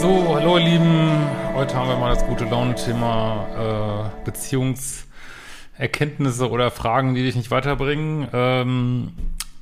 So, 0.00 0.32
hallo 0.32 0.58
ihr 0.58 0.64
Lieben. 0.64 1.26
Heute 1.54 1.74
haben 1.74 1.88
wir 1.88 1.96
mal 1.96 2.14
das 2.14 2.24
gute 2.24 2.44
Laune-Thema 2.44 4.12
äh, 4.14 4.24
Beziehungserkenntnisse 4.24 6.48
oder 6.48 6.70
Fragen, 6.70 7.16
die 7.16 7.24
dich 7.24 7.34
nicht 7.34 7.50
weiterbringen. 7.50 8.28
Ähm, 8.32 9.08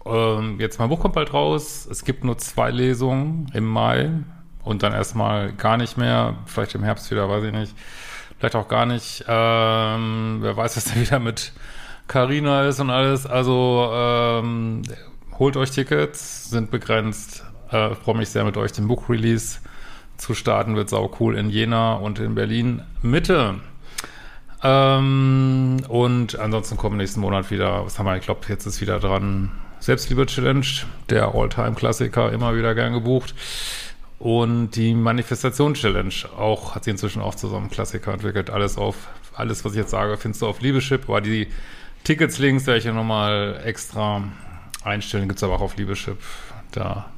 ähm, 0.05 0.61
jetzt 0.61 0.79
mein 0.79 0.91
Buch 0.91 1.01
kommt 1.01 1.15
bald 1.15 1.33
raus. 1.33 1.89
Es 1.91 2.05
gibt 2.05 2.23
nur 2.23 2.37
zwei 2.37 2.71
Lesungen 2.71 3.51
im 3.55 3.65
Mai 3.65 4.11
und 4.63 4.83
dann 4.83 4.93
erstmal 4.93 5.55
gar 5.55 5.79
nicht 5.79 5.97
mehr. 5.97 6.35
Vielleicht 6.45 6.75
im 6.75 6.85
Herbst 6.85 7.11
wieder, 7.11 7.31
weiß 7.31 7.45
ich 7.45 7.53
nicht. 7.53 7.75
Vielleicht 8.39 8.57
auch 8.57 8.69
gar 8.69 8.85
nicht. 8.85 9.25
Ähm, 9.27 10.41
wer 10.43 10.55
weiß, 10.55 10.77
was 10.77 10.85
da 10.85 10.97
wieder 11.01 11.19
mit 11.19 11.55
Carina 12.09 12.69
ist 12.69 12.79
und 12.79 12.91
alles. 12.91 13.25
Also 13.25 13.89
ähm, 13.91 14.83
holt 15.39 15.57
euch 15.57 15.71
Tickets, 15.71 16.51
sind 16.51 16.71
begrenzt. 16.71 17.43
Äh, 17.71 17.95
freue 17.95 18.19
mich 18.19 18.29
sehr 18.29 18.45
mit 18.45 18.59
euch 18.59 18.73
den 18.73 18.87
Buch-Release 18.87 19.61
zu 20.17 20.35
starten, 20.35 20.77
wird 20.77 20.89
sau 20.89 21.11
cool 21.21 21.37
in 21.37 21.51
Jena 21.51 21.95
und 21.95 22.19
in 22.19 22.35
Berlin 22.35 22.83
Mitte. 23.03 23.57
Ähm, 24.63 25.79
und 25.89 26.39
ansonsten 26.39 26.77
kommen 26.77 26.97
nächsten 26.97 27.21
Monat 27.21 27.51
wieder, 27.51 27.85
was 27.85 27.99
haben 27.99 28.07
wir, 28.07 28.17
ich 28.17 28.25
glaube, 28.25 28.41
jetzt 28.49 28.67
ist 28.67 28.81
wieder 28.81 28.99
dran, 28.99 29.53
Selbstliebe-Challenge, 29.81 30.67
der 31.11 31.35
All-Time-Klassiker, 31.35 32.33
immer 32.33 32.57
wieder 32.57 32.75
gern 32.75 32.93
gebucht. 32.93 33.35
Und 34.19 34.71
die 34.71 34.95
Manifestation-Challenge, 34.95 36.15
auch, 36.37 36.75
hat 36.75 36.85
sie 36.85 36.91
inzwischen 36.91 37.21
auch 37.21 37.35
zusammen 37.35 37.71
Klassiker 37.71 38.13
entwickelt. 38.13 38.49
Alles 38.49 38.79
auf, 38.79 38.97
alles, 39.35 39.65
was 39.65 39.73
ich 39.73 39.79
jetzt 39.79 39.91
sage, 39.91 40.17
findest 40.17 40.43
du 40.43 40.47
auf 40.47 40.61
Liebeschip, 40.61 41.05
aber 41.09 41.21
die 41.21 41.49
Tickets-Links 42.05 42.67
werde 42.67 42.79
ich 42.79 42.85
ja 42.85 42.93
nochmal 42.93 43.61
extra 43.65 44.23
einstellen, 44.83 45.29
gibt's 45.29 45.43
aber 45.43 45.57
auch 45.57 45.61
auf 45.61 45.77
Liebeschip, 45.77 46.19
da 46.73 47.11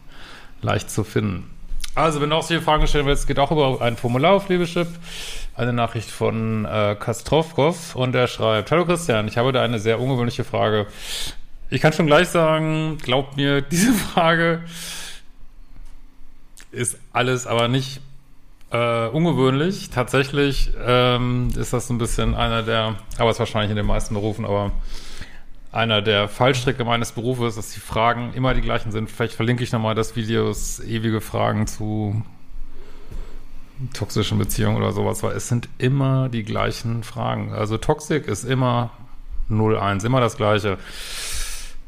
leicht 0.60 0.90
zu 0.90 1.04
finden. 1.04 1.57
Also, 1.98 2.20
wenn 2.20 2.30
du 2.30 2.36
auch 2.36 2.44
solche 2.44 2.62
Fragen 2.62 2.86
stellen 2.86 3.06
willst, 3.06 3.26
geht 3.26 3.40
auch 3.40 3.50
über 3.50 3.82
ein 3.82 3.96
Formular 3.96 4.34
auf 4.34 4.48
Liebeschip. 4.48 4.86
Eine 5.56 5.72
Nachricht 5.72 6.08
von 6.08 6.64
äh, 6.64 6.94
Kastrovkov 6.96 7.96
und 7.96 8.14
er 8.14 8.28
schreibt, 8.28 8.70
Hallo 8.70 8.84
Christian, 8.84 9.26
ich 9.26 9.36
habe 9.36 9.50
da 9.50 9.64
eine 9.64 9.80
sehr 9.80 9.98
ungewöhnliche 9.98 10.44
Frage. 10.44 10.86
Ich 11.70 11.80
kann 11.80 11.92
schon 11.92 12.06
gleich 12.06 12.28
sagen, 12.28 12.98
glaubt 12.98 13.36
mir, 13.36 13.62
diese 13.72 13.92
Frage 13.92 14.62
ist 16.70 17.00
alles 17.12 17.48
aber 17.48 17.66
nicht 17.66 18.00
äh, 18.70 19.08
ungewöhnlich. 19.08 19.90
Tatsächlich 19.90 20.70
ähm, 20.80 21.48
ist 21.56 21.72
das 21.72 21.88
so 21.88 21.94
ein 21.94 21.98
bisschen 21.98 22.36
einer 22.36 22.62
der, 22.62 22.94
aber 23.18 23.30
es 23.30 23.34
ist 23.34 23.40
wahrscheinlich 23.40 23.70
in 23.70 23.76
den 23.76 23.86
meisten 23.86 24.14
Berufen, 24.14 24.44
aber 24.44 24.70
einer 25.70 26.00
der 26.00 26.28
Fallstricke 26.28 26.84
meines 26.84 27.12
Berufes, 27.12 27.56
dass 27.56 27.72
die 27.72 27.80
Fragen 27.80 28.32
immer 28.34 28.54
die 28.54 28.62
gleichen 28.62 28.90
sind. 28.90 29.10
Vielleicht 29.10 29.34
verlinke 29.34 29.62
ich 29.62 29.72
nochmal 29.72 29.94
das 29.94 30.16
Video, 30.16 30.48
das 30.48 30.80
ewige 30.80 31.20
Fragen 31.20 31.66
zu 31.66 32.22
toxischen 33.92 34.38
Beziehungen 34.38 34.76
oder 34.76 34.92
sowas, 34.92 35.22
weil 35.22 35.36
es 35.36 35.48
sind 35.48 35.68
immer 35.78 36.28
die 36.28 36.42
gleichen 36.42 37.04
Fragen. 37.04 37.52
Also 37.52 37.76
Toxik 37.76 38.26
ist 38.26 38.44
immer 38.44 38.90
0-1, 39.50 40.04
immer 40.04 40.20
das 40.20 40.36
Gleiche. 40.36 40.78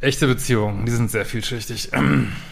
Echte 0.01 0.27
Beziehungen, 0.27 0.87
die 0.87 0.93
sind 0.93 1.11
sehr 1.11 1.25
vielschichtig. 1.25 1.91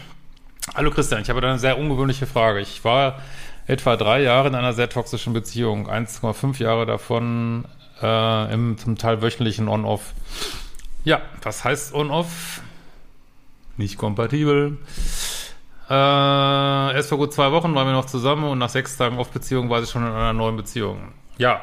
Hallo 0.75 0.91
Christian, 0.91 1.23
ich 1.23 1.31
habe 1.31 1.41
da 1.41 1.51
eine 1.51 1.59
sehr 1.59 1.79
ungewöhnliche 1.79 2.27
Frage. 2.27 2.61
Ich 2.61 2.85
war 2.85 3.23
etwa 3.67 3.97
drei 3.97 4.23
Jahre 4.23 4.49
in 4.49 4.55
einer 4.55 4.73
sehr 4.73 4.89
toxischen 4.89 5.33
Beziehung, 5.33 5.89
1,5 5.89 6.61
Jahre 6.61 6.85
davon 6.87 7.65
äh, 8.03 8.53
im 8.53 8.77
zum 8.79 8.97
Teil 8.97 9.23
wöchentlichen 9.23 9.69
On-Off. 9.69 10.15
Ja, 11.09 11.23
was 11.41 11.65
heißt 11.65 11.95
On-Off? 11.95 12.61
Nicht 13.79 13.97
kompatibel. 13.97 14.77
Äh, 15.89 15.95
erst 15.95 17.09
vor 17.09 17.17
gut 17.17 17.33
zwei 17.33 17.51
Wochen 17.51 17.75
waren 17.75 17.87
wir 17.87 17.95
noch 17.95 18.05
zusammen 18.05 18.45
und 18.45 18.59
nach 18.59 18.69
sechs 18.69 18.99
Tagen 18.99 19.17
Off-Beziehung 19.17 19.71
war 19.71 19.81
sie 19.81 19.91
schon 19.91 20.03
in 20.03 20.13
einer 20.13 20.35
neuen 20.35 20.59
Beziehung. 20.59 21.15
Ja, 21.39 21.63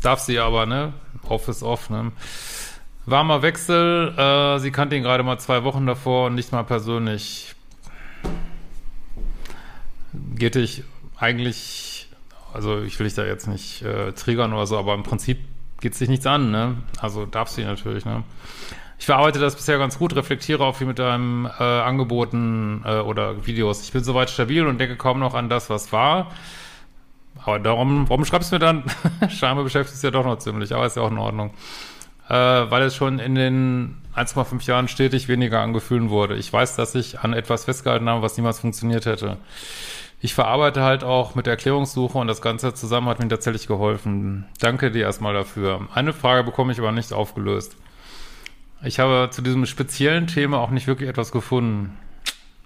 darf 0.00 0.20
sie 0.20 0.38
aber, 0.38 0.64
ne? 0.64 0.94
Off 1.28 1.46
ist 1.48 1.62
off, 1.62 1.90
ne? 1.90 2.10
Warmer 3.04 3.42
Wechsel, 3.42 4.16
äh, 4.16 4.58
sie 4.60 4.70
kannte 4.70 4.96
ihn 4.96 5.02
gerade 5.02 5.22
mal 5.24 5.36
zwei 5.36 5.62
Wochen 5.62 5.86
davor 5.86 6.28
und 6.28 6.34
nicht 6.34 6.52
mal 6.52 6.64
persönlich. 6.64 7.54
Geht 10.36 10.54
dich 10.54 10.84
eigentlich, 11.18 12.08
also 12.54 12.80
ich 12.80 12.98
will 12.98 13.04
dich 13.04 13.14
da 13.14 13.26
jetzt 13.26 13.46
nicht 13.46 13.82
äh, 13.82 14.12
triggern 14.12 14.54
oder 14.54 14.66
so, 14.66 14.78
aber 14.78 14.94
im 14.94 15.02
Prinzip 15.02 15.40
geht 15.82 15.94
sich 15.94 16.08
nichts 16.08 16.24
an, 16.24 16.50
ne? 16.50 16.78
Also 16.98 17.26
darf 17.26 17.50
sie 17.50 17.64
natürlich, 17.64 18.06
ne? 18.06 18.24
Ich 18.98 19.06
verarbeite 19.06 19.38
das 19.38 19.56
bisher 19.56 19.78
ganz 19.78 19.98
gut, 19.98 20.16
reflektiere 20.16 20.64
auch 20.64 20.76
viel 20.76 20.86
mit 20.86 20.98
deinem 20.98 21.46
äh, 21.46 21.62
Angeboten 21.62 22.82
äh, 22.84 22.98
oder 22.98 23.46
Videos. 23.46 23.82
Ich 23.82 23.92
bin 23.92 24.02
soweit 24.02 24.30
stabil 24.30 24.66
und 24.66 24.78
denke 24.78 24.96
kaum 24.96 25.18
noch 25.20 25.34
an 25.34 25.48
das, 25.48 25.68
was 25.68 25.92
war. 25.92 26.32
Aber 27.44 27.58
darum, 27.58 28.08
warum 28.08 28.24
schreibst 28.24 28.50
du 28.50 28.56
mir 28.56 28.60
dann? 28.60 28.84
Scheinbar 29.28 29.64
beschäftigt 29.64 29.96
es 29.96 30.02
ja 30.02 30.10
doch 30.10 30.24
noch 30.24 30.38
ziemlich, 30.38 30.74
aber 30.74 30.86
ist 30.86 30.96
ja 30.96 31.02
auch 31.02 31.10
in 31.10 31.18
Ordnung. 31.18 31.52
Äh, 32.28 32.34
weil 32.34 32.82
es 32.82 32.96
schon 32.96 33.18
in 33.18 33.34
den 33.34 33.98
1,5 34.16 34.66
Jahren 34.66 34.88
stetig 34.88 35.28
weniger 35.28 35.60
an 35.60 35.72
Gefühlen 35.72 36.10
wurde. 36.10 36.36
Ich 36.36 36.52
weiß, 36.52 36.74
dass 36.76 36.94
ich 36.94 37.20
an 37.20 37.34
etwas 37.34 37.66
festgehalten 37.66 38.08
habe, 38.08 38.22
was 38.22 38.36
niemals 38.36 38.60
funktioniert 38.60 39.06
hätte. 39.06 39.36
Ich 40.20 40.34
verarbeite 40.34 40.82
halt 40.82 41.04
auch 41.04 41.34
mit 41.34 41.46
Erklärungssuche 41.46 42.16
und 42.16 42.26
das 42.26 42.40
Ganze 42.40 42.72
zusammen 42.72 43.08
hat 43.08 43.20
mir 43.20 43.28
tatsächlich 43.28 43.66
geholfen. 43.66 44.46
Danke 44.58 44.90
dir 44.90 45.02
erstmal 45.02 45.34
dafür. 45.34 45.86
Eine 45.94 46.14
Frage 46.14 46.42
bekomme 46.42 46.72
ich 46.72 46.78
aber 46.78 46.90
nicht 46.90 47.12
aufgelöst. 47.12 47.76
Ich 48.86 49.00
habe 49.00 49.28
zu 49.32 49.42
diesem 49.42 49.66
speziellen 49.66 50.28
Thema 50.28 50.58
auch 50.58 50.70
nicht 50.70 50.86
wirklich 50.86 51.08
etwas 51.08 51.32
gefunden. 51.32 51.98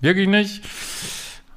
Wirklich 0.00 0.28
nicht. 0.28 0.62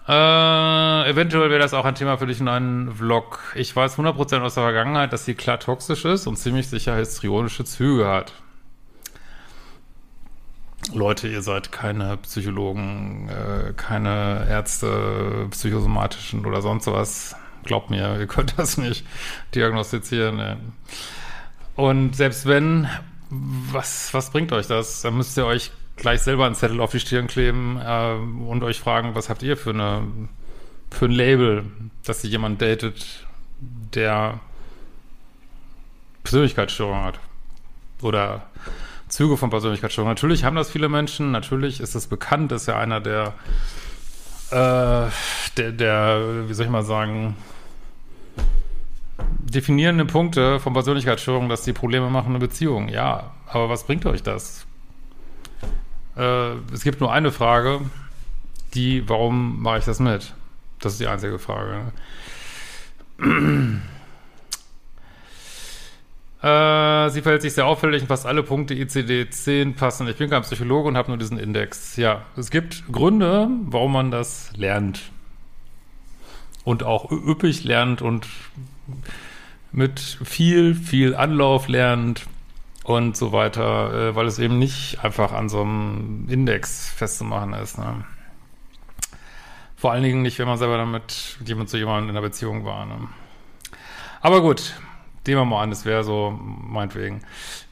Äh, 0.08 1.10
eventuell 1.10 1.50
wäre 1.50 1.60
das 1.60 1.74
auch 1.74 1.84
ein 1.84 1.96
Thema 1.96 2.18
für 2.18 2.28
dich 2.28 2.40
in 2.40 2.48
einem 2.48 2.94
Vlog. 2.96 3.40
Ich 3.56 3.76
weiß 3.76 3.98
100% 3.98 4.42
aus 4.42 4.56
der 4.56 4.64
Vergangenheit, 4.64 5.12
dass 5.12 5.26
sie 5.26 5.36
klar 5.36 5.60
toxisch 5.60 6.06
ist 6.06 6.28
und 6.28 6.38
ziemlich 6.38 6.70
sicher 6.70 6.96
histrionische 6.96 7.66
Züge 7.66 8.08
hat. 8.08 8.34
Leute, 10.94 11.28
ihr 11.28 11.42
seid 11.42 11.74
keine 11.74 12.16
Psychologen, 12.18 13.30
äh, 13.30 13.74
keine 13.74 14.48
Ärzte, 14.50 15.48
psychosomatischen 15.52 16.46
oder 16.46 16.62
sonst 16.62 16.88
was. 16.88 17.36
Glaubt 17.64 17.90
mir, 17.90 18.18
ihr 18.20 18.28
könnt 18.28 18.58
das 18.58 18.78
nicht 18.78 19.06
diagnostizieren. 19.54 20.74
Und 21.76 22.16
selbst 22.16 22.46
wenn 22.46 22.88
was, 23.72 24.14
was 24.14 24.30
bringt 24.30 24.52
euch 24.52 24.68
das? 24.68 25.02
Dann 25.02 25.18
müsst 25.18 25.38
ihr 25.38 25.46
euch 25.46 25.72
gleich 25.96 26.22
selber 26.22 26.46
einen 26.46 26.56
Zettel 26.56 26.82
auf 26.82 26.92
die 26.92 27.00
Stirn 27.00 27.28
kleben 27.28 27.80
äh, 27.84 28.14
und 28.48 28.64
euch 28.64 28.80
fragen, 28.80 29.16
was 29.16 29.30
habt 29.30 29.44
ihr 29.44 29.58
für 29.58 29.72
eine 29.72 30.08
für 30.94 31.06
ein 31.06 31.12
Label, 31.12 31.66
dass 32.06 32.24
ihr 32.24 32.30
jemand 32.30 32.62
datet, 32.62 33.26
der 33.94 34.40
Persönlichkeitsstörung 36.24 37.04
hat 37.04 37.20
oder 38.02 38.44
Züge 39.08 39.38
von 39.38 39.50
Persönlichkeitsstörung. 39.50 40.10
Natürlich 40.10 40.44
haben 40.44 40.56
das 40.56 40.70
viele 40.70 40.90
Menschen, 40.90 41.32
natürlich 41.32 41.80
ist 41.80 41.96
es 41.96 42.08
bekannt, 42.08 42.52
ist 42.52 42.68
ja 42.68 42.78
einer 42.78 43.02
der, 43.02 43.34
äh, 44.52 45.10
der, 45.58 45.72
der, 45.72 46.48
wie 46.48 46.54
soll 46.54 46.66
ich 46.66 46.72
mal 46.72 46.84
sagen, 46.84 47.36
definierende 49.56 50.06
Punkte 50.06 50.60
von 50.60 50.74
Persönlichkeitsstörungen, 50.74 51.50
dass 51.50 51.64
die 51.64 51.74
Probleme 51.74 52.10
machen 52.10 52.30
eine 52.30 52.40
Beziehung. 52.40 52.90
Ja, 52.90 53.32
aber 53.48 53.70
was 53.70 53.86
bringt 53.86 54.06
euch 54.06 54.24
das? 54.24 54.66
Äh, 56.18 56.56
es 56.74 56.84
gibt 56.84 57.00
nur 57.00 57.12
eine 57.12 57.32
Frage, 57.32 57.82
die, 58.74 59.08
warum 59.08 59.62
mache 59.62 59.80
ich 59.80 59.86
das 59.86 60.00
mit? 60.00 60.34
Das 60.80 60.94
ist 60.94 61.02
die 61.02 61.08
einzige 61.08 61.40
Frage. 61.40 61.92
Äh, 66.44 67.10
sie 67.12 67.22
verhält 67.22 67.42
sich 67.42 67.54
sehr 67.54 67.66
auffällig 67.66 68.02
und 68.02 68.10
fast 68.10 68.26
alle 68.26 68.44
Punkte 68.44 68.74
ICD-10 68.74 69.76
passen. 69.76 70.10
Ich 70.10 70.18
bin 70.18 70.30
kein 70.30 70.42
Psychologe 70.42 70.90
und 70.90 70.98
habe 70.98 71.08
nur 71.08 71.18
diesen 71.18 71.40
Index. 71.40 71.96
Ja, 71.96 72.24
es 72.36 72.52
gibt 72.52 72.84
Gründe, 72.92 73.48
warum 73.68 73.94
man 73.94 74.12
das 74.12 74.52
lernt. 74.58 75.04
Und 76.66 76.84
auch 76.84 77.10
üppig 77.10 77.64
lernt 77.64 78.02
und 78.02 78.28
mit 79.74 80.00
viel, 80.00 80.76
viel 80.76 81.16
Anlauf 81.16 81.68
lernt 81.68 82.26
und 82.84 83.18
so 83.18 83.32
weiter, 83.32 84.10
äh, 84.10 84.16
weil 84.16 84.28
es 84.28 84.40
eben 84.40 84.60
nicht 84.60 85.04
einfach 85.04 85.34
an 85.34 85.50
so 85.50 85.62
einem 85.62 86.28
Index 86.30 86.90
festzumachen 86.90 87.54
ist. 87.54 87.78
Ne? 87.78 88.06
Vor 89.76 89.92
allen 89.92 90.04
Dingen 90.04 90.22
nicht, 90.22 90.40
wenn 90.40 90.48
man 90.48 90.58
selber 90.58 90.78
damit 90.78 91.38
jemand 91.46 91.70
zu 91.70 91.78
jemandem 91.78 92.10
in 92.10 92.16
einer 92.16 92.26
Beziehung 92.26 92.66
war. 92.66 92.86
Ne? 92.86 93.10
Aber 94.22 94.42
gut, 94.42 94.74
Nehmen 95.26 95.40
wir 95.40 95.46
mal 95.46 95.64
an, 95.64 95.70
das 95.70 95.86
wäre 95.86 96.04
so, 96.04 96.38
meinetwegen. 96.38 97.22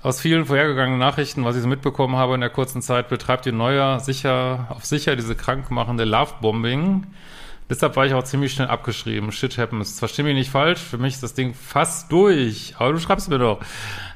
Aus 0.02 0.22
vielen 0.22 0.46
vorhergegangenen 0.46 1.00
Nachrichten, 1.00 1.44
was 1.44 1.58
ich 1.58 1.62
so 1.62 1.68
mitbekommen 1.68 2.16
habe 2.16 2.34
in 2.34 2.40
der 2.40 2.50
kurzen 2.50 2.82
Zeit, 2.82 3.10
betreibt 3.10 3.46
ihr 3.46 3.52
Neuer 3.52 4.00
sicher, 4.00 4.68
auf 4.70 4.86
sicher 4.86 5.18
diese 5.18 5.36
krankmachende 5.36 6.06
Love-Bombing. 6.06 7.08
Deshalb 7.72 7.96
war 7.96 8.06
ich 8.06 8.14
auch 8.14 8.26
ziemlich 8.26 8.52
schnell 8.52 8.68
abgeschrieben. 8.68 9.32
Shit 9.32 9.58
happens. 9.58 9.98
Verstehe 9.98 10.26
mich 10.26 10.36
nicht 10.36 10.52
falsch, 10.52 10.82
für 10.82 10.98
mich 10.98 11.14
ist 11.14 11.24
das 11.24 11.36
Ding 11.36 11.54
fast 11.54 12.12
durch. 12.12 12.76
Aber 12.78 12.92
du 12.92 13.00
schreibst 13.00 13.30
mir 13.30 13.40
doch. 13.40 13.62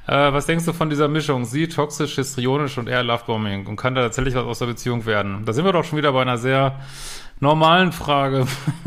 Äh, 0.08 0.34
was 0.34 0.46
denkst 0.46 0.66
du 0.66 0.74
von 0.74 0.90
dieser 0.90 1.08
Mischung? 1.08 1.46
Sie 1.46 1.70
toxisch, 1.70 2.16
histrionisch 2.16 2.78
und 2.78 2.90
eher 2.90 3.02
Lovebombing. 3.02 3.66
Und 3.66 3.78
kann 3.78 3.96
da 3.96 4.02
tatsächlich 4.02 4.36
was 4.36 4.44
aus 4.44 4.60
der 4.60 4.66
Beziehung 4.66 5.06
werden? 5.06 5.46
Da 5.46 5.54
sind 5.54 5.64
wir 5.64 5.72
doch 5.72 5.86
schon 5.86 5.98
wieder 5.98 6.12
bei 6.12 6.22
einer 6.22 6.38
sehr 6.38 6.82
normalen 7.40 7.94
Frage. 7.94 8.46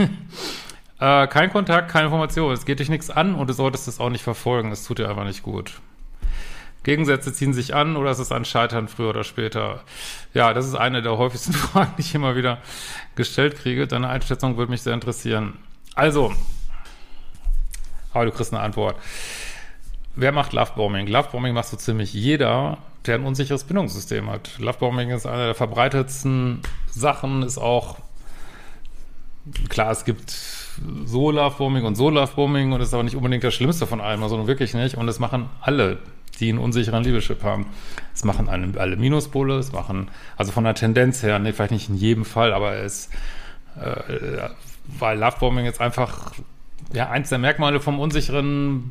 Äh, 1.01 1.29
kein 1.29 1.53
Kontakt, 1.53 1.93
keine 1.93 2.07
Information. 2.07 2.53
Es 2.53 2.65
geht 2.65 2.81
dich 2.81 2.89
nichts 2.89 3.09
an 3.09 3.37
und 3.37 3.49
du 3.49 3.53
solltest 3.55 3.87
es 3.87 4.01
auch 4.01 4.11
nicht 4.11 4.25
verfolgen. 4.25 4.73
Es 4.73 4.83
tut 4.83 4.99
dir 4.99 5.09
einfach 5.09 5.23
nicht 5.23 5.45
gut. 5.45 5.75
Gegensätze 6.89 7.35
ziehen 7.35 7.53
sich 7.53 7.75
an 7.75 7.97
oder 7.97 8.11
ist 8.11 8.19
es 8.19 8.33
ein 8.33 8.47
Scheitern 8.47 8.89
früher 8.89 9.11
oder 9.11 9.23
später? 9.23 9.83
Ja, 10.33 10.55
das 10.55 10.67
ist 10.67 10.75
eine 10.75 11.03
der 11.03 11.19
häufigsten 11.19 11.53
Fragen, 11.67 11.93
die 11.99 12.01
ich 12.01 12.15
immer 12.15 12.35
wieder 12.35 12.63
gestellt 13.15 13.57
kriege. 13.57 13.87
Deine 13.87 14.09
Einschätzung 14.09 14.57
würde 14.57 14.71
mich 14.71 14.81
sehr 14.81 14.95
interessieren. 14.95 15.59
Also, 15.95 16.33
aber 18.15 18.25
du 18.25 18.31
kriegst 18.31 18.55
eine 18.55 18.63
Antwort. 18.63 18.97
Wer 20.17 20.33
macht 20.33 20.55
Lovebombing? 20.55 21.09
Lovebombing 21.09 21.53
macht 21.53 21.69
so 21.69 21.77
ziemlich 21.77 22.15
jeder, 22.15 22.79
der 23.05 23.17
ein 23.17 23.25
unsicheres 23.27 23.65
Bindungssystem 23.65 24.31
hat. 24.31 24.59
Lovebombing 24.59 25.11
ist 25.11 25.27
eine 25.27 25.45
der 25.45 25.55
verbreitetsten 25.55 26.63
Sachen, 26.91 27.43
ist 27.43 27.59
auch, 27.59 27.99
klar, 29.69 29.91
es 29.91 30.07
gibt 30.07 30.31
Solarforming 31.05 31.85
und 31.85 31.97
Solarforming 31.97 32.73
und 32.73 32.79
das 32.79 32.89
ist 32.89 32.95
aber 32.95 33.03
nicht 33.03 33.17
unbedingt 33.17 33.45
das 33.45 33.53
Schlimmste 33.53 33.87
von 33.87 34.01
allem, 34.01 34.21
sondern 34.21 34.39
also 34.39 34.49
wirklich 34.49 34.73
nicht. 34.73 34.97
Und 34.97 35.07
das 35.07 35.19
machen 35.19 35.51
alle, 35.61 35.99
die 36.41 36.49
einen 36.49 36.59
unsicheren 36.59 37.05
Liebeschip 37.05 37.43
haben. 37.43 37.67
Das 38.13 38.25
machen 38.25 38.49
alle 38.49 38.97
Minuspole, 38.97 39.57
das 39.57 39.73
machen, 39.73 40.11
also 40.37 40.53
von 40.53 40.65
der 40.65 40.75
Tendenz 40.75 41.23
her, 41.23 41.39
nee, 41.39 41.53
vielleicht 41.53 41.73
nicht 41.73 41.89
in 41.89 41.95
jedem 41.97 42.25
Fall, 42.25 42.53
aber 42.53 42.77
es, 42.77 43.11
äh, 43.81 44.49
weil 44.99 45.19
Lovebombing 45.19 45.65
jetzt 45.65 45.81
einfach 45.81 46.33
ja, 46.93 47.11
eins 47.11 47.29
der 47.29 47.39
Merkmale 47.39 47.81
vom 47.81 48.01
unsicheren 48.01 48.83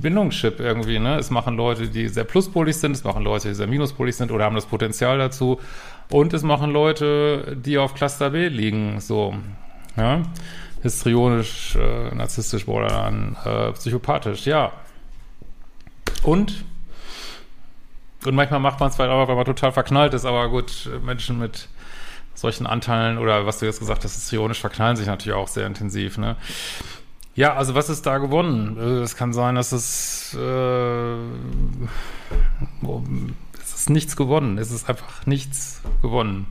Bindungschip 0.00 0.58
irgendwie, 0.58 0.98
ne? 0.98 1.18
Es 1.18 1.30
machen 1.30 1.56
Leute, 1.56 1.88
die 1.88 2.08
sehr 2.08 2.24
pluspolig 2.24 2.76
sind, 2.76 2.92
es 2.92 3.04
machen 3.04 3.22
Leute, 3.22 3.48
die 3.48 3.54
sehr 3.54 3.68
minuspolig 3.68 4.16
sind 4.16 4.32
oder 4.32 4.44
haben 4.44 4.56
das 4.56 4.66
Potenzial 4.66 5.18
dazu. 5.18 5.60
Und 6.10 6.32
es 6.32 6.42
machen 6.42 6.72
Leute, 6.72 7.56
die 7.56 7.78
auf 7.78 7.94
Cluster 7.94 8.30
B 8.30 8.48
liegen, 8.48 9.00
so, 9.00 9.34
ja 9.96 10.22
histrionisch, 10.84 11.76
äh, 11.76 12.14
narzisstisch, 12.14 12.66
borderline, 12.66 13.34
äh, 13.44 13.72
psychopathisch, 13.72 14.46
ja. 14.46 14.70
Und? 16.22 16.64
Und 18.26 18.34
manchmal 18.34 18.60
macht 18.60 18.80
man 18.80 18.88
es 18.88 18.96
vielleicht 18.96 19.10
auch, 19.10 19.28
weil 19.28 19.36
man 19.36 19.44
total 19.44 19.72
verknallt 19.72 20.14
ist, 20.14 20.24
aber 20.24 20.48
gut, 20.48 20.88
Menschen 21.04 21.38
mit 21.38 21.68
solchen 22.34 22.66
Anteilen 22.66 23.18
oder 23.18 23.46
was 23.46 23.58
du 23.58 23.66
jetzt 23.66 23.78
gesagt 23.78 24.04
hast, 24.04 24.14
histrionisch 24.14 24.60
verknallen 24.60 24.96
sich 24.96 25.06
natürlich 25.06 25.36
auch 25.36 25.48
sehr 25.48 25.66
intensiv, 25.66 26.18
ne? 26.18 26.36
Ja, 27.36 27.54
also 27.54 27.74
was 27.74 27.88
ist 27.88 28.06
da 28.06 28.18
gewonnen? 28.18 28.76
Äh, 28.78 29.02
es 29.02 29.16
kann 29.16 29.32
sein, 29.32 29.56
dass 29.56 29.72
es, 29.72 30.36
äh, 30.38 31.14
es 33.60 33.74
ist 33.74 33.90
nichts 33.90 34.14
gewonnen. 34.16 34.56
Es 34.56 34.70
ist 34.70 34.88
einfach 34.88 35.26
nichts 35.26 35.80
gewonnen. 36.00 36.46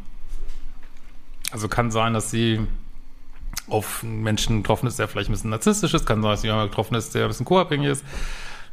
Also 1.51 1.69
kann 1.69 1.89
sein, 1.89 2.13
dass 2.13 2.31
sie 2.31 2.59
auf 3.67 4.03
einen 4.03 4.23
Menschen 4.23 4.57
getroffen 4.57 4.87
ist, 4.87 4.99
der 4.99 5.07
vielleicht 5.07 5.29
ein 5.29 5.33
bisschen 5.33 5.51
narzisstisch 5.51 5.93
ist, 5.93 6.05
kann 6.05 6.21
sein, 6.21 6.31
dass 6.31 6.43
jemand 6.43 6.71
getroffen 6.71 6.95
ist, 6.95 7.15
der 7.15 7.23
ein 7.23 7.27
bisschen 7.29 7.45
co-abhängig 7.45 7.87
ist. 7.87 8.05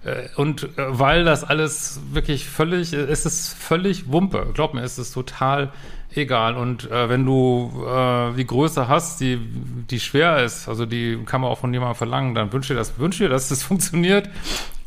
Äh, 0.04 0.28
und 0.36 0.64
äh, 0.78 0.98
weil 0.98 1.24
das 1.24 1.44
alles 1.44 2.00
wirklich 2.12 2.48
völlig, 2.48 2.92
es 2.92 3.26
ist 3.26 3.54
völlig 3.54 4.10
Wumpe. 4.10 4.50
Glaub 4.54 4.74
mir, 4.74 4.82
es 4.82 4.98
ist 4.98 5.12
total 5.12 5.72
egal. 6.14 6.56
Und 6.56 6.90
äh, 6.90 7.08
wenn 7.08 7.24
du 7.24 7.84
äh, 7.86 8.32
die 8.34 8.46
Größe 8.46 8.88
hast, 8.88 9.20
die, 9.20 9.38
die 9.38 10.00
schwer 10.00 10.42
ist, 10.42 10.68
also 10.68 10.86
die 10.86 11.22
kann 11.24 11.40
man 11.40 11.50
auch 11.50 11.58
von 11.58 11.72
jemandem 11.72 11.96
verlangen, 11.96 12.34
dann 12.34 12.52
wünsche 12.52 12.74
dir 12.74 12.78
das, 12.78 12.98
wünsche 12.98 13.24
dir, 13.24 13.30
dass 13.30 13.48
das 13.48 13.62
funktioniert 13.62 14.28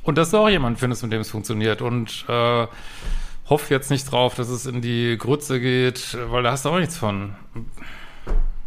und 0.03 0.17
dass 0.17 0.31
du 0.31 0.37
auch 0.37 0.49
jemanden 0.49 0.77
findest, 0.77 1.03
mit 1.03 1.13
dem 1.13 1.21
es 1.21 1.29
funktioniert. 1.29 1.81
Und 1.81 2.25
äh, 2.27 2.67
hoff 3.49 3.69
jetzt 3.69 3.91
nicht 3.91 4.11
drauf, 4.11 4.35
dass 4.35 4.49
es 4.49 4.65
in 4.65 4.81
die 4.81 5.17
Grütze 5.17 5.59
geht, 5.59 6.17
weil 6.29 6.43
da 6.43 6.51
hast 6.51 6.65
du 6.65 6.69
auch 6.69 6.79
nichts 6.79 6.97
von. 6.97 7.35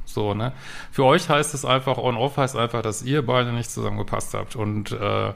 So, 0.04 0.32
ne? 0.32 0.52
Für 0.92 1.04
euch 1.04 1.28
heißt 1.28 1.52
es 1.52 1.64
einfach, 1.64 1.98
on-off 1.98 2.36
heißt 2.38 2.56
einfach, 2.56 2.80
dass 2.80 3.02
ihr 3.02 3.24
beide 3.24 3.52
nicht 3.52 3.70
zusammengepasst 3.70 4.32
habt. 4.32 4.56
Und 4.56 4.92
äh, 4.92 5.32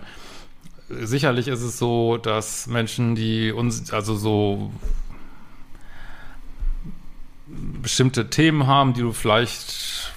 sicherlich 0.90 1.48
ist 1.48 1.62
es 1.62 1.78
so, 1.78 2.16
dass 2.16 2.66
Menschen, 2.66 3.14
die 3.14 3.52
uns, 3.52 3.92
also 3.92 4.16
so 4.16 4.72
bestimmte 7.46 8.31
Themen 8.31 8.66
haben, 8.66 8.92
die 8.94 9.00
du 9.00 9.12
vielleicht 9.12 10.12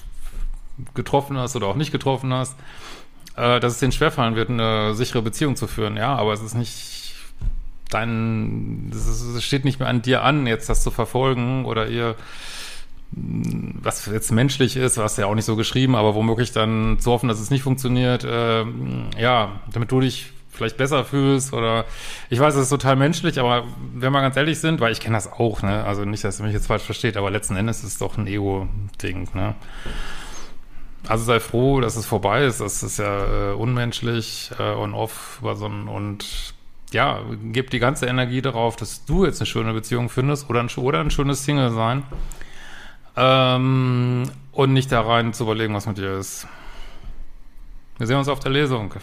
getroffen 0.93 1.37
hast 1.37 1.55
oder 1.55 1.67
auch 1.67 1.75
nicht 1.75 1.91
getroffen 1.91 2.33
hast, 2.33 2.57
äh, 3.35 3.59
dass 3.59 3.73
es 3.73 3.79
denen 3.79 3.91
schwerfallen 3.91 4.35
wird, 4.35 4.49
eine 4.49 4.95
sichere 4.95 5.21
Beziehung 5.21 5.55
zu 5.55 5.67
führen. 5.67 5.97
Ja, 5.97 6.15
aber 6.15 6.33
es 6.33 6.41
ist 6.41 6.55
nicht 6.55 7.13
dein, 7.89 8.91
es 8.91 9.43
steht 9.43 9.65
nicht 9.65 9.79
mehr 9.79 9.87
an 9.87 10.01
dir 10.01 10.23
an, 10.23 10.47
jetzt 10.47 10.69
das 10.69 10.83
zu 10.83 10.91
verfolgen 10.91 11.65
oder 11.65 11.87
ihr 11.87 12.15
was 13.15 14.07
jetzt 14.07 14.31
menschlich 14.31 14.75
ist, 14.75 14.97
was 14.97 15.17
ja 15.17 15.27
auch 15.27 15.35
nicht 15.35 15.45
so 15.45 15.55
geschrieben, 15.55 15.95
aber 15.95 16.15
womöglich 16.15 16.51
dann 16.51 16.97
zu 16.99 17.11
hoffen, 17.11 17.29
dass 17.29 17.39
es 17.39 17.51
nicht 17.51 17.61
funktioniert, 17.61 18.23
äh, 18.23 18.65
ja, 19.19 19.61
damit 19.71 19.91
du 19.91 19.99
dich 19.99 20.31
vielleicht 20.53 20.77
besser 20.77 21.03
fühlst 21.03 21.53
oder 21.53 21.85
ich 22.29 22.39
weiß, 22.39 22.55
es 22.55 22.63
ist 22.63 22.69
total 22.69 22.95
menschlich, 22.95 23.39
aber 23.39 23.63
wenn 23.93 24.13
wir 24.13 24.21
ganz 24.21 24.37
ehrlich 24.37 24.59
sind, 24.59 24.79
weil 24.79 24.91
ich 24.91 24.99
kenne 24.99 25.15
das 25.15 25.31
auch, 25.31 25.61
ne, 25.61 25.83
also 25.83 26.05
nicht, 26.05 26.23
dass 26.23 26.39
ihr 26.39 26.45
mich 26.45 26.53
jetzt 26.53 26.67
falsch 26.67 26.83
versteht, 26.83 27.17
aber 27.17 27.31
letzten 27.31 27.55
Endes 27.55 27.79
ist 27.79 27.93
es 27.93 27.97
doch 27.97 28.17
ein 28.17 28.27
Ego-Ding, 28.27 29.29
ne. 29.33 29.55
Also 31.07 31.25
sei 31.25 31.39
froh, 31.41 31.81
dass 31.81 31.97
es 31.97 32.05
vorbei 32.05 32.45
ist, 32.45 32.61
das 32.61 32.81
ist 32.81 32.99
ja 32.99 33.51
äh, 33.51 33.53
unmenschlich 33.53 34.51
äh, 34.57 34.73
und 34.73 34.93
off 34.93 35.39
über 35.41 35.55
so 35.55 35.65
ein, 35.65 35.87
und 35.89 36.53
ja, 36.91 37.19
gib 37.51 37.71
die 37.71 37.79
ganze 37.79 38.05
Energie 38.05 38.41
darauf, 38.41 38.75
dass 38.75 39.03
du 39.03 39.25
jetzt 39.25 39.41
eine 39.41 39.47
schöne 39.47 39.73
Beziehung 39.73 40.09
findest 40.09 40.49
oder 40.49 40.61
ein, 40.61 40.69
oder 40.77 40.99
ein 41.01 41.11
schönes 41.11 41.43
Single 41.43 41.71
sein. 41.71 42.03
Ähm, 43.15 44.23
und 44.51 44.73
nicht 44.73 44.91
da 44.91 45.01
rein 45.01 45.33
zu 45.33 45.43
überlegen, 45.43 45.73
was 45.73 45.87
mit 45.87 45.97
dir 45.97 46.17
ist. 46.17 46.47
Wir 47.97 48.07
sehen 48.07 48.17
uns 48.17 48.27
auf 48.27 48.39
der 48.39 48.51
Lesung. 48.51 48.93